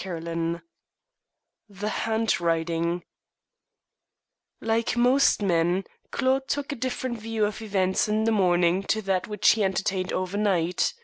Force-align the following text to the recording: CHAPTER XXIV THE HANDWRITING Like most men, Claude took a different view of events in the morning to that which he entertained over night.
CHAPTER 0.00 0.20
XXIV 0.20 0.62
THE 1.68 1.88
HANDWRITING 1.88 3.02
Like 4.60 4.96
most 4.96 5.42
men, 5.42 5.82
Claude 6.12 6.46
took 6.46 6.70
a 6.70 6.76
different 6.76 7.18
view 7.20 7.44
of 7.44 7.60
events 7.60 8.06
in 8.06 8.22
the 8.22 8.30
morning 8.30 8.84
to 8.84 9.02
that 9.02 9.26
which 9.26 9.50
he 9.50 9.64
entertained 9.64 10.12
over 10.12 10.36
night. 10.36 10.94